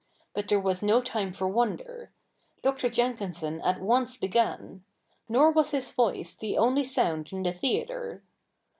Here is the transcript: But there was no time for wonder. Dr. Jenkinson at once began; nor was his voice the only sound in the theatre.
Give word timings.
But 0.33 0.47
there 0.47 0.59
was 0.59 0.81
no 0.81 0.99
time 0.99 1.31
for 1.31 1.47
wonder. 1.47 2.11
Dr. 2.63 2.89
Jenkinson 2.89 3.61
at 3.61 3.79
once 3.79 4.17
began; 4.17 4.83
nor 5.29 5.51
was 5.51 5.69
his 5.69 5.91
voice 5.91 6.33
the 6.33 6.57
only 6.57 6.83
sound 6.83 7.31
in 7.31 7.43
the 7.43 7.53
theatre. 7.53 8.23